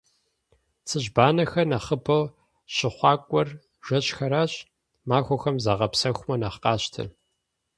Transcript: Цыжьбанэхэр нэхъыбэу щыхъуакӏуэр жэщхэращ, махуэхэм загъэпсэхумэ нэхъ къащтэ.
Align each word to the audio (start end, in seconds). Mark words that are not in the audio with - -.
Цыжьбанэхэр 0.87 1.65
нэхъыбэу 1.69 2.23
щыхъуакӏуэр 2.75 3.49
жэщхэращ, 3.85 4.53
махуэхэм 5.07 5.55
загъэпсэхумэ 5.63 6.35
нэхъ 6.41 6.59
къащтэ. 6.63 7.03